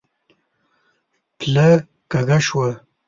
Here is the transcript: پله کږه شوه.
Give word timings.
پله 1.37 1.67
کږه 2.11 2.39
شوه. 2.47 2.69